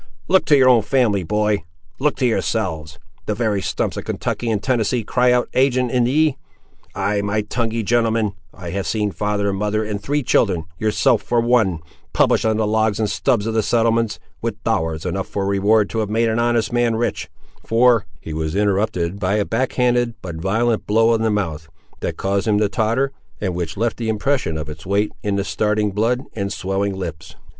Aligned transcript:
Look 0.27 0.45
to 0.45 0.57
your 0.57 0.67
own 0.67 0.81
family, 0.81 1.21
boy; 1.21 1.63
look 1.99 2.15
to 2.15 2.25
yourselves. 2.25 2.97
The 3.27 3.35
very 3.35 3.61
stumps 3.61 3.97
of 3.97 4.03
Kentucky 4.03 4.49
and 4.49 4.59
Tennessee 4.63 5.03
cry 5.03 5.31
out 5.31 5.47
ag'in 5.53 5.91
ye! 6.07 6.37
Ay, 6.95 7.21
my 7.21 7.41
tonguey 7.41 7.83
gentleman, 7.83 8.33
I 8.51 8.71
have 8.71 8.87
seen 8.87 9.11
father 9.11 9.47
and 9.49 9.59
mother 9.59 9.83
and 9.85 10.01
three 10.01 10.23
children, 10.23 10.63
yourself 10.79 11.21
for 11.21 11.39
one, 11.39 11.81
published 12.13 12.45
on 12.45 12.57
the 12.57 12.65
logs 12.65 12.99
and 12.99 13.07
stubs 13.07 13.45
of 13.45 13.53
the 13.53 13.61
settlements, 13.61 14.17
with 14.41 14.63
dollars 14.63 15.05
enough 15.05 15.27
for 15.27 15.45
reward 15.45 15.87
to 15.91 15.99
have 15.99 16.09
made 16.09 16.29
an 16.29 16.39
honest 16.39 16.73
man 16.73 16.95
rich, 16.95 17.29
for—" 17.63 18.07
He 18.19 18.33
was 18.33 18.55
interrupted 18.55 19.19
by 19.19 19.35
a 19.35 19.45
back 19.45 19.73
handed 19.73 20.15
but 20.23 20.37
violent 20.37 20.87
blow 20.87 21.13
on 21.13 21.21
the 21.21 21.29
mouth, 21.29 21.69
that 21.99 22.17
caused 22.17 22.47
him 22.47 22.57
to 22.57 22.69
totter, 22.69 23.11
and 23.39 23.53
which 23.53 23.77
left 23.77 23.97
the 23.97 24.09
impression 24.09 24.57
of 24.57 24.67
its 24.67 24.83
weight 24.83 25.11
in 25.21 25.35
the 25.35 25.43
starting 25.43 25.91
blood 25.91 26.21
and 26.33 26.51
swelling 26.51 26.97
lips. 26.97 27.35